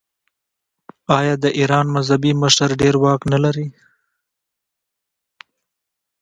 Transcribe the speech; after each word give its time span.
آیا 1.19 1.35
د 1.43 1.45
ایران 1.59 1.85
مذهبي 1.95 2.31
مشر 2.43 2.69
ډیر 2.81 2.95
واک 3.03 3.21
نلري؟ 3.33 3.67